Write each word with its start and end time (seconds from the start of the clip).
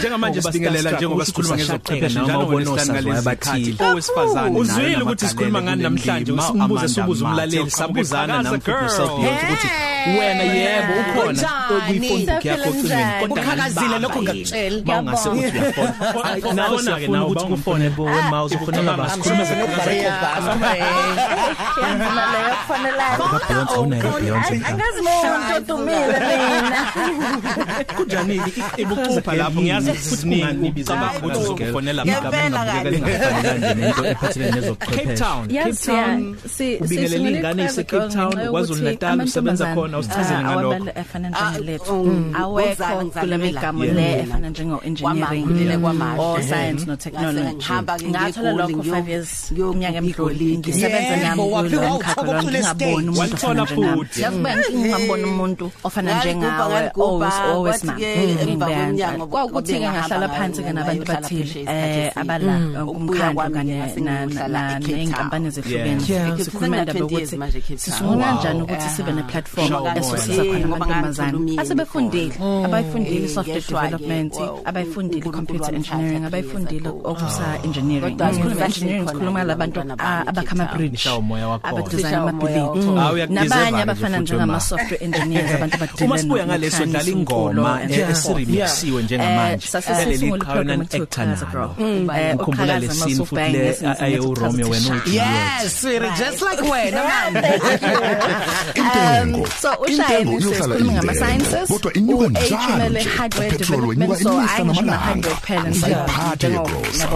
njengamanje 0.00 0.42
sibingelela 0.42 0.90
njengoba 0.90 1.24
sikhuluma 1.26 1.56
ngezoqhwepheshe 1.56 2.20
njalo 2.20 2.44
ngoNostan 2.46 2.88
ngalezi 2.92 3.30
khathi 3.44 3.70
owesifazane 3.84 4.56
owuzwile 4.56 5.02
ukuthi 5.04 5.26
sikhuluma 5.28 5.60
ngani 5.62 5.82
namhlanje? 5.82 6.32
usimbuze 6.32 6.88
sibuza 6.88 7.24
umlaleli 7.24 7.70
sabuzana 7.70 8.42
namfuthi 8.42 8.70
ukuthi 9.44 9.68
wena 10.18 10.42
yebo 10.42 10.92
ukhona 11.00 11.48
kuyifundbook 11.68 12.44
yakho 12.44 12.68
ocingweni 12.68 13.12
kodwa 13.20 13.42
ukhakazile 13.42 13.98
lokho 13.98 14.22
ngakutshela. 14.22 14.82
Mawungase 14.84 15.28
uthi 15.28 15.58
uyafona. 15.58 16.54
Nawe 16.56 16.78
siyafuna 16.82 17.26
ukuthi 17.26 17.52
ufone 17.52 17.90
bo 17.90 18.04
mouse 18.30 18.54
ufonela 18.56 18.96
basikhuluma 18.96 19.44
Yenzela 21.82 22.24
leyo 22.32 22.54
kufanele 22.60 23.04
Angazi 24.70 25.00
muntu 25.02 25.56
odumile 25.56 26.18
mina 26.28 26.80
kunjani 27.96 28.42
ibucupha 28.76 29.34
lapho 29.34 29.60
ngiyazi 29.60 29.89
siziningi 29.94 30.66
ibizaba 30.66 31.12
ukuthi 31.16 31.38
uzokufonela 31.38 32.04
Ngempela 32.04 32.20
mgabanga 32.20 32.90
ngingafani 32.90 33.42
kanje 33.42 33.74
nento 33.74 34.04
ephathelene 34.06 34.60
nezokuchwepheshe 34.60 35.06
Cape 35.06 35.16
Town 35.16 35.48
Cape 35.48 35.72
Town. 35.72 36.36
ubingelela 36.80 37.30
ingane 37.30 37.64
ise 37.64 37.84
Cape 37.84 38.08
Town 38.14 38.48
kwaZulu 38.50 38.82
Natal 38.82 39.20
usebenza 39.20 39.74
khona 39.74 39.98
usichazele 39.98 40.42
ngalokho 40.42 40.90
efana 41.00 41.28
njengelethu 41.30 41.96
awekho 42.38 43.10
kule 43.20 43.36
migamo 43.38 43.84
le 43.84 44.20
efana 44.20 44.48
njengo 44.50 44.80
engineering 44.84 45.84
or 46.18 46.42
science 46.42 46.86
no 46.86 46.96
technology 46.96 47.54
ngathola 48.08 48.52
lokho 48.52 48.82
5 48.82 49.08
years 49.08 49.52
umnyaka 49.70 49.98
emhloli 49.98 50.58
ngisebenza 50.58 51.16
nami 51.16 51.42
kulo 51.42 51.94
mkhakha 51.94 52.22
lo 52.22 52.42
ngingaboni 52.42 53.08
umuntu 53.08 53.34
ofana 53.34 53.70
njengawe 53.78 54.04
yakuba 54.20 54.58
ngingaboni 54.72 55.24
umuntu 55.24 55.72
ofana 55.84 56.18
njengawe 56.18 56.90
always 57.00 57.34
always 57.34 57.84
ma 57.84 57.94
ngibanga 57.94 59.26
kwakuthi 59.26 59.79
ke 59.80 59.88
ngahlala 59.88 60.28
phansi 60.36 60.60
ke 60.66 60.72
nabantu 60.76 61.04
bathile. 61.10 61.52
eh 61.66 62.20
abala 62.20 62.54
umkhandlu 62.84 63.48
kanye 63.56 63.76
na 64.54 64.62
neinkampani 64.78 65.46
ezihlukene. 65.48 66.00
Sikhuluma 66.44 66.76
indaba 66.80 67.04
ukuthi 67.04 67.36
sisungula 67.82 68.24
kanjani 68.30 68.60
ukuthi 68.64 68.88
sibe 68.94 69.12
ne 69.16 69.22
platform 69.30 69.70
esosiza 70.00 70.42
khona 70.50 70.66
amantombazane 70.76 71.38
asebefundile 71.60 72.34
abayifundile 72.66 73.28
software 73.36 73.64
development 73.68 74.32
abayifundile 74.68 75.28
computer 75.38 75.72
engineering 75.74 76.24
abayifundile 76.28 76.88
okusa 77.10 77.46
engineering. 77.66 78.16
Sikhuluma 78.18 78.64
engineering 78.70 79.06
sikhuluma 79.08 79.40
labantu 79.44 79.78
abakhama 80.30 80.64
bridge 80.74 81.02
abadesign 81.68 82.14
amabhilidi 82.14 82.80
nabanye 83.36 83.82
abafana 83.82 84.18
njengama 84.20 84.60
software 84.60 85.02
engineers 85.06 85.50
abantu 85.56 85.74
abadile 85.76 86.04
uma 86.06 86.18
sibuya 86.18 86.44
ngaleso 86.46 86.82
dlala 86.86 87.10
ingoma. 87.10 87.72
esiremixwe 88.10 89.02
njengamanje 89.02 89.66
leli 90.06 90.32
qhawe 90.38 90.72
actor 90.74 91.70
ukhumbula 92.34 92.78
lesini 92.78 93.14
futhi 93.26 93.52
le 93.52 93.76
aye 94.00 94.18
uRomeo 94.20 94.68
wena 94.68 94.94
uthi 94.96 95.16
yes 95.16 95.80
sweetie 95.80 96.10
just 96.18 96.42
like 96.42 96.62
wena. 96.72 97.02
Man 97.32 97.44
intengo 98.74 99.46
so 99.60 99.70
ushayeni 99.82 100.40
sikhuluma 100.42 100.92
ngama 100.92 101.14
sciences 101.14 101.68
kodwa 101.68 101.92
inyuka 101.92 102.28
njalo 102.28 103.00
hardware 103.16 103.50
development. 103.50 104.22
so 104.22 104.40
ayisho 104.40 104.82
na 104.84 104.92
hardware 104.98 105.34
kuphela 105.34 105.70
njengoba 106.36 106.70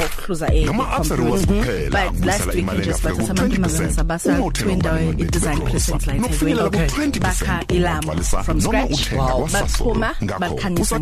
ukuhluza 0.06 0.54
e 0.54 0.66
ama 0.68 0.90
afterwards 0.92 1.46
kuphela 1.46 2.10
but 2.10 2.24
last 2.26 2.46
week 2.46 2.72
nje 2.72 2.92
sibathatha 2.94 3.30
amantombazane 3.32 3.92
sabasa 3.92 4.38
twindawo 4.52 4.98
i-design 5.18 5.60
precinct 5.60 6.06
la 6.06 6.14
eThekwini 6.14 7.18
bakha 7.20 7.64
ilambo 7.68 8.12
from 8.22 8.60
scratch. 8.60 9.10
baphuma 9.52 10.14
bakhanyisa 10.38 11.00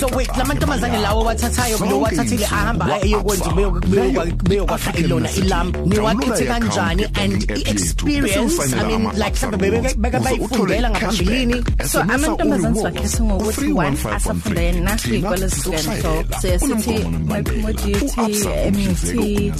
so 0.00 0.06
wait 0.16 0.30
lamantombazane 0.84 0.98
lawo 1.02 1.24
wathathayo 1.24 1.78
lo 1.90 2.00
wathathile 2.00 2.46
ahamba 2.46 3.04
eyokwenza 3.04 3.50
beyokwakha 4.48 4.92
ilona 4.92 5.30
ilamb 5.32 5.76
niwakhethe 5.86 6.44
kanjani? 6.44 7.04
and 7.14 7.50
experience 7.50 8.58
i 8.60 8.84
mean 8.84 9.02
like 9.16 9.36
mhlawumbe 9.46 9.96
beka 9.96 10.20
bayifundela 10.20 10.90
ngaphambilini. 10.90 11.64
So 11.86 12.00
amantombazane 12.00 12.82
bakhetha 12.82 13.24
ngokuthi 13.24 13.72
one 13.72 13.96
asafunda 14.14 14.62
yena 14.62 14.98
kwelezihlukene 15.22 16.02
so 16.02 16.24
siyasithi 16.40 16.98
moduty 17.62 17.94
MUT 18.74 19.04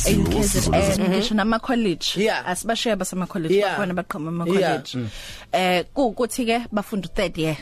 AUKZN 0.07 1.09
ngisho 1.09 1.35
nama 1.35 1.59
college 1.59 2.31
asibashiya 2.47 2.97
basama 2.97 3.27
college 3.27 3.63
bakhona 3.63 3.95
baqhama 3.95 4.29
ama 4.29 4.45
college 4.45 4.99
eh 5.53 5.85
kuukuthi 5.95 6.47
ke 6.47 6.61
bafunda 6.73 7.09
3rd 7.09 7.39
year. 7.39 7.57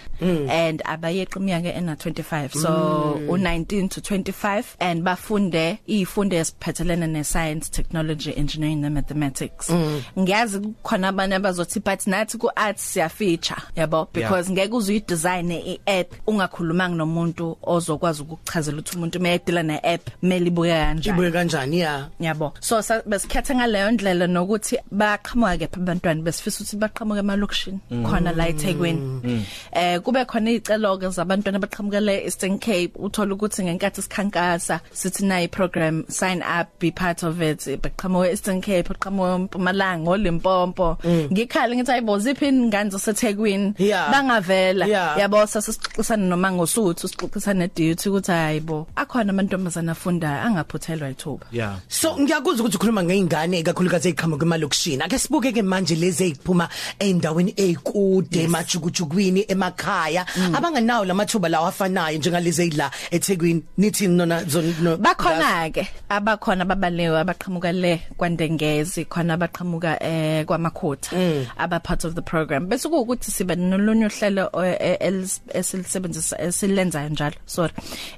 And 0.50 0.82
abayeqa 0.84 1.40
iminyaka 1.40 1.74
ena 1.74 1.94
25 1.94 2.48
so 2.58 3.18
u19 3.42 3.88
to 3.88 4.00
25 4.00 4.64
and 4.80 5.02
bafunde 5.02 5.78
izifundo 5.86 6.36
eziphathelene 6.36 7.06
ne 7.06 7.24
science 7.24 7.70
technology 7.70 8.30
engineering 8.36 8.84
and 8.84 8.94
mathematics 8.94 9.72
ngiyazi 10.18 10.60
khona 10.82 11.08
abanye 11.08 11.34
abazothi 11.34 11.80
but 11.80 12.06
nathi 12.06 12.38
ku 12.38 12.50
arts 12.56 12.92
siya 12.92 13.08
feature 13.08 13.62
yabo 13.76 14.08
because 14.12 14.52
ngeke 14.52 14.74
uzu 14.74 15.00
design 15.06 15.50
i-app 15.50 16.14
ungakhulumanga 16.26 16.96
nomuntu 16.96 17.56
ozokwazi 17.62 18.22
ukukuchazela 18.22 18.78
ukuthi 18.78 18.96
umuntu 18.96 19.20
mayedila 19.20 19.62
ne-app 19.62 20.10
mele 20.22 20.46
ibuye 20.46 20.72
kanjani. 20.72 21.16
Ibuye 21.16 21.30
kanjani 21.30 21.80
ya 21.80 22.08
yabo. 22.20 22.52
So 22.60 22.82
besikhethe 23.06 23.54
ngaleyo 23.54 23.90
ndlela 23.90 24.26
nokuthi 24.26 24.78
baqhamuka 24.90 25.58
ke 25.58 25.68
abantwana 25.76 26.22
besifisa 26.22 26.64
ukuthi 26.64 26.76
baqhamuke 26.76 27.20
emalokishini. 27.20 27.80
Khona 27.90 28.32
la 28.32 28.48
eThekwini. 28.48 29.44
Eh 29.72 30.00
kube 30.00 30.24
khona 30.24 30.50
izicelo 30.50 30.98
ke 30.98 31.08
zabantwana 31.08 31.58
baqhamukele 31.58 32.24
Eastern 32.24 32.58
Cape. 32.58 32.92
Uthola 32.96 33.31
ukuthi 33.34 33.64
ngenkathi 33.64 34.02
sikhankasa 34.02 34.80
sithi 34.92 35.26
nayi 35.26 35.48
program 35.48 36.04
sign 36.08 36.42
up 36.42 36.68
be 36.78 36.90
part 36.90 37.22
of 37.22 37.40
it 37.42 37.66
baqhamuke 37.82 38.30
Eastern 38.30 38.60
Cape 38.60 38.88
baqhamuke 38.88 39.38
Mpumalanga 39.38 40.10
oLimpopo 40.10 40.98
ngikhali 41.32 41.76
ngithi 41.76 41.92
ayibo 41.92 42.18
ziphi 42.18 42.48
ingane 42.48 42.90
zaseThekwini? 42.90 43.74
Bangavela. 44.12 44.86
Yabo 45.18 45.46
sasixoxisana 45.46 46.26
noma 46.26 46.52
ngosuthu 46.52 47.08
sixoxisana 47.08 47.68
duty 47.68 48.08
ukuthi 48.08 48.32
hayibo 48.32 48.86
akhona 48.96 49.30
amantombazana 49.30 49.92
afunda 49.92 50.42
angaphuthelwa 50.42 51.10
ithuba. 51.10 51.46
So 51.88 52.16
ngiyakuzwa 52.18 52.66
ukuthi 52.66 52.76
ukhuluma 52.76 53.02
ngeingane 53.02 53.62
kakhulukazi 53.62 54.08
eziqhamuka 54.08 54.46
emalokishini. 54.46 55.02
Ake 55.02 55.18
sibuke 55.18 55.52
ke 55.52 55.62
manje 55.62 55.94
lezi 55.94 56.24
eziphuma 56.24 56.68
eindaweni 56.98 57.54
ezikude 57.56 58.42
emajukujukwini 58.42 59.44
emakhaya. 59.48 60.26
Abangenawo 60.54 61.04
lamathuba 61.04 61.48
lawa 61.48 61.68
afanayo 61.68 62.18
njengalezi 62.18 62.62
ezila 62.62 62.90
eThekwini 63.22 63.62
nithi 63.78 64.08
nona 64.08 64.44
zona 64.44 64.96
bakhona 64.96 65.70
ke 65.70 65.86
abakhona 66.10 66.64
babalewe 66.64 67.18
abaqhamuka 67.20 67.72
le 67.72 68.00
kwandengezi 68.18 69.04
khona 69.04 69.34
abaqhamuka 69.34 70.02
eh 70.02 70.44
kwamakhotha 70.46 71.14
aba 71.56 71.80
part 71.80 72.04
of 72.04 72.14
the 72.14 72.22
program 72.22 72.66
bese 72.68 72.88
ukuthi 72.88 73.30
sibe 73.30 73.54
nolonyo 73.56 74.08
hlelo 74.08 74.50
esilisebenzisa 75.54 76.40
esilenzayo 76.40 77.08
njalo 77.08 77.36
sorry 77.46 77.72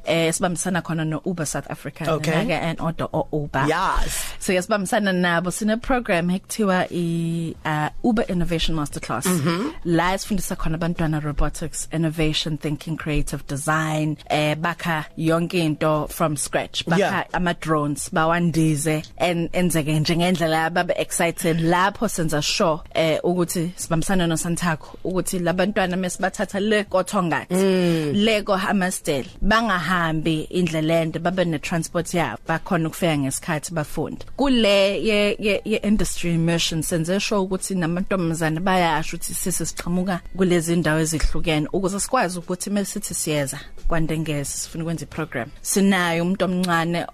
eh 0.05 0.33
sibambisana 0.35 0.83
khona 0.83 1.05
no 1.05 1.21
Uber 1.25 1.47
South 1.47 1.71
Africa 1.71 2.05
Okay. 2.15 2.47
ke 2.47 2.53
and 2.53 2.81
order 2.81 3.07
o 3.13 3.27
Uber 3.33 3.67
Yes. 3.69 4.37
so 4.39 4.53
yasibambisana 4.53 5.13
nabo 5.13 5.51
sine 5.51 5.77
program 5.77 6.31
ekuthiwa 6.31 6.87
i 6.91 7.55
uh, 7.65 7.89
Uber 8.11 8.25
Innovation 8.29 8.77
Masterclass 8.77 9.27
mm 9.27 9.41
-hmm. 9.45 9.73
la 9.85 10.19
sifundisa 10.19 10.57
khona 10.57 10.75
abantwana 10.75 11.21
robotics 11.21 11.89
innovation 11.93 12.59
thinking 12.59 12.97
creative 12.97 13.43
design 13.49 14.17
eh 14.31 14.57
bakha 14.57 14.94
yonke 15.17 15.55
into 15.55 16.07
from 16.09 16.37
scratch 16.37 16.85
bakha 16.85 16.99
Yeah. 17.05 17.25
ama 17.33 17.55
drones 17.55 18.11
bawandize 18.13 19.03
en 19.17 19.49
enzeke 19.53 20.01
njengendlela 20.01 20.71
babe 20.71 20.95
excited 20.97 21.61
lapho 21.61 22.09
senza 22.09 22.43
sure 22.43 22.81
eh 22.95 23.21
ukuthi 23.25 23.73
sibambisana 23.77 24.27
no 24.27 24.37
Santaco 24.37 24.99
ukuthi 25.05 25.39
labantwana 25.39 25.97
mesibathatha 25.97 26.61
le 26.61 26.85
kothongati 26.85 27.55
mm. 27.55 28.13
leko 28.15 28.57
hamastel 28.57 29.25
bangahambi 29.43 30.41
indlela 30.51 31.01
ende 31.01 31.19
babe 31.19 31.45
ne 31.45 31.59
transport 31.59 32.15
yabo 32.15 32.39
bakhona 32.49 32.89
ukufika 32.89 33.19
ngesikhathi 33.19 33.75
bafunde 33.75 34.25
kule 34.37 35.05
ye, 35.05 35.37
ye, 35.39 35.61
ye 35.65 35.77
industry 35.77 36.35
immersion 36.35 36.83
senze 36.83 37.21
sure 37.21 37.41
ukuthi 37.41 37.75
namantombazane 37.75 38.61
bayasho 38.61 39.17
ukuthi 39.17 39.35
sisi 39.35 39.67
siqhamuka 39.67 40.21
kulezi 40.37 40.73
indawo 40.73 41.01
ezihlukene 41.01 41.69
ukuze 41.73 42.01
sikwazi 42.01 42.39
ukuthi 42.39 42.71
mesithi 42.71 43.15
siyeza 43.15 43.61
kwandengeze 43.89 44.45
sifuna 44.45 44.84
ukwenza 44.85 45.05
iprogram 45.05 45.49
sinayo 45.63 46.23
umuntu 46.23 46.45
omncane 46.45 47.07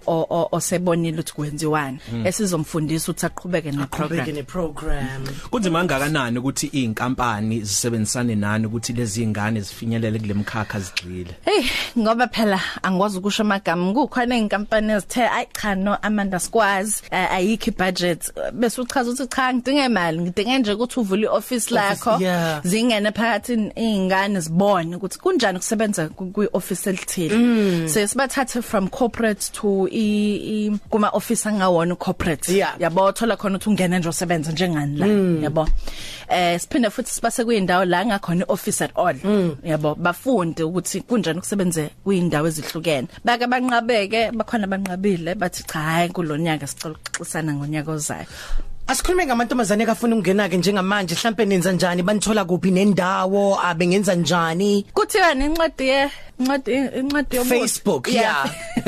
osebonile 0.51 1.19
ukuthi 1.19 1.33
kwenziwani. 1.33 1.99
Esizomfundisa 2.25 3.11
ukuthi 3.11 3.25
aqhubeke 3.25 3.71
neprogram. 3.71 4.11
Aqhubeke 4.11 4.31
neprogram. 4.31 5.27
Kunzima 5.49 5.79
kangakanani 5.79 6.39
ukuthi 6.39 6.67
izinkampani 6.67 7.61
zisebenzisane 7.61 8.35
nani 8.35 8.65
ukuthi 8.65 8.93
lezi 8.93 9.23
ingane 9.23 9.61
zifinyelele 9.61 10.19
kule 10.19 10.33
mkhakha 10.33 10.79
zigxile? 10.79 11.35
Hey 11.45 11.63
ngoba 11.97 12.27
phela 12.27 12.59
angikwazi 12.83 13.17
ukusho 13.17 13.43
amagama. 13.43 13.93
Kukhona 13.93 14.35
izinkampani 14.37 14.93
ezithe 14.93 15.27
ay 15.27 15.45
cha 15.61 15.75
no 15.75 15.97
Amanda 16.01 16.39
sikwazi. 16.39 17.03
Uh, 17.11 17.31
ayikho 17.31 17.71
budget 17.71 18.31
bese 18.53 18.81
uchaza 18.81 19.11
ukuthi 19.11 19.35
cha 19.35 19.53
ngidinga 19.53 19.85
imali. 19.85 20.19
Ngidinga 20.19 20.59
nje 20.59 20.73
ukuthi 20.73 20.99
uvule 20.99 21.27
ioffice 21.27 21.73
lakho 21.73 22.17
yeah. 22.19 22.61
zingene 22.63 23.11
phakathi 23.11 23.53
izingane 23.75 24.39
zibone 24.39 24.95
ukuthi 24.95 25.19
kunjani 25.19 25.59
kusebenza 25.59 26.09
kwi 26.09 26.47
office 26.53 26.89
elithile. 26.89 27.35
So 27.87 28.07
sibathathe 28.07 28.61
from 28.61 28.87
corporate 28.89 29.51
to 29.53 29.87
i 29.91 30.71
kuma 30.89 31.09
office 31.13 31.45
angawona 31.45 31.95
corporate. 31.97 32.47
Yabo 32.79 33.11
thola 33.13 33.37
khona 33.37 33.57
uthi 33.57 33.69
ungena 33.69 33.99
nje 33.99 34.09
usebenza 34.09 34.51
njengani 34.51 34.97
la. 34.97 35.07
Yabo. 35.43 35.67
Eh 36.29 36.59
siphinde 36.59 36.89
futhi 36.89 37.11
sibase 37.11 37.43
kuyindawo 37.43 37.85
la 37.85 38.05
ngakhona 38.05 38.45
ioffice 38.49 38.81
at 38.81 38.91
all. 38.95 39.15
Yabo 39.63 39.95
bafunde 39.95 40.63
ukuthi 40.63 41.01
kunjani 41.01 41.39
ukusebenze 41.39 41.89
kuyindawo 42.03 42.47
ezihlukene. 42.47 43.07
Bake 43.25 43.47
banqabeke 43.47 44.31
bakhona 44.31 44.67
banqabile 44.67 45.35
bathi 45.35 45.63
cha 45.63 45.79
hayi 45.79 46.09
kulonyaka 46.09 46.67
sicela 46.67 46.95
ukuxisana 46.95 47.53
ngonyaka 47.53 47.91
ozayo. 47.91 48.25
Asikhulume 48.87 49.25
ngamantombazane 49.25 49.85
kafuna 49.85 50.15
ukungena 50.15 50.49
ke 50.49 50.57
njengamanje 50.57 51.15
mhlambe 51.15 51.45
nenza 51.45 51.71
njani? 51.71 52.03
Banithola 52.03 52.45
kuphi 52.45 52.71
nendawo? 52.71 53.59
Abengenza 53.63 54.15
njani? 54.15 54.85
Kuthiwa 54.93 55.33
nencwadi 55.33 55.87
ye 55.87 56.09
incwadi 56.41 56.73
incwadi 56.99 57.35
yomuntu 57.37 57.59
Facebook 57.61 58.07
yeah. 58.07 58.49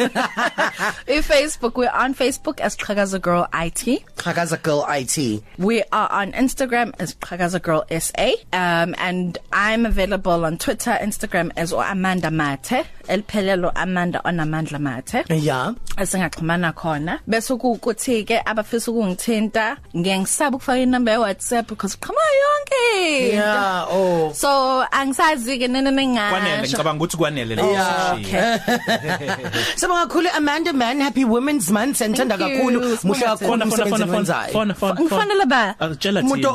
I 1.07 1.21
Facebook 1.21 1.75
we're 1.75 1.89
on 1.93 2.13
Facebook 2.13 2.59
as 2.59 2.75
Qhakaza 2.75 3.21
Girl 3.21 3.47
IT 3.53 4.05
Qhakaza 4.17 4.61
Girl 4.61 4.85
IT 4.89 5.43
we 5.57 5.83
are 5.91 6.11
on 6.11 6.31
Instagram 6.31 6.93
as 6.99 7.13
Qhakaza 7.15 7.61
Girl 7.61 7.85
SA 7.89 8.33
um 8.53 8.95
and 8.97 9.37
I'm 9.51 9.85
available 9.85 10.45
on 10.45 10.57
Twitter 10.57 10.97
Instagram 10.99 11.51
as 11.55 11.71
Amanda 11.71 12.29
Mathe. 12.29 12.85
Eliphelelo 13.07 13.71
Amanda 13.75 14.21
onamandla 14.25 14.79
Mathe. 14.79 15.25
Yeah. 15.29 15.73
Asingaxhumana 15.97 16.73
khona. 16.73 17.19
Bese 17.27 17.53
ukuthi 17.53 18.25
ke 18.25 18.41
abafisa 18.45 18.91
ukungithinta 18.91 19.77
ngiyangisaba 19.95 20.57
ukufaka 20.57 20.79
inamba 20.79 21.11
ye 21.11 21.17
WhatsApp 21.17 21.67
because 21.67 21.95
qhama 21.97 22.23
yonke 22.43 22.62
yeah 23.33 23.87
oh 23.89 24.31
so 24.33 24.83
angisazi 24.91 25.57
ke 25.59 25.67
nene 25.67 25.91
nengasho 25.91 26.31
kwanele 26.35 26.61
ngicabanga 26.61 27.03
ukuthi 27.03 27.17
kwanele 27.17 27.55
lo 27.55 27.63
okay 27.63 28.57
Sibonga 29.75 30.07
kakhulu 30.07 30.29
Amanda 30.35 30.73
man 30.73 31.01
happy 31.01 31.25
women's 31.25 31.69
month 31.71 31.97
sithanda 31.97 32.37
kakhulu 32.37 32.97
muhla 33.03 33.37
kakhulu 33.37 33.63
umsebenzi 33.63 34.03
wenzayo 34.03 34.53
fona 34.53 34.73
fona 34.73 35.01
ngifanele 35.01 35.45
ba 35.45 35.75
Akutshela 35.79 36.21
umuntu 36.21 36.49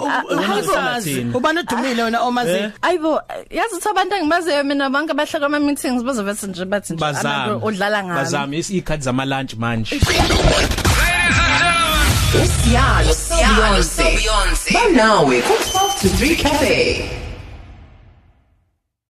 thina 1.02 1.36
ubani 1.36 1.58
udumile 1.60 2.02
wena 2.02 2.20
omazi 2.22 2.72
ayibo 2.82 3.20
yazi 3.50 3.74
ukuthi 3.74 3.88
abantu 3.88 4.14
engimaziyo 4.14 4.64
mina 4.64 4.90
bonke 4.90 5.14
bahlaka 5.14 5.46
ama 5.46 5.58
meetings 5.60 6.02
bazovethe 6.02 6.46
nje 6.46 6.64
bathi 6.64 6.92
nje 6.92 7.04
abantu 7.04 7.66
odlala 7.66 8.04
ngami 8.04 8.18
bazami 8.18 8.58
isikhathi 8.58 9.02
zama 9.02 9.24
lunch 9.24 9.54
manje 9.54 10.00
Usiyalo 12.28 13.14
Beyonce 13.96 14.72
Banawe 14.74 15.40
ku 15.40 15.54
12 15.72 15.87
to 16.00 16.08
3 16.08 16.36
cafe 16.36 17.27